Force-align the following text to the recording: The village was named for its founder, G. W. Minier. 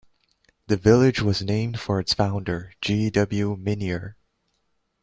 The 0.65 0.77
village 0.77 1.21
was 1.21 1.43
named 1.43 1.79
for 1.79 1.99
its 1.99 2.15
founder, 2.15 2.73
G. 2.81 3.11
W. 3.11 3.55
Minier. 3.55 4.15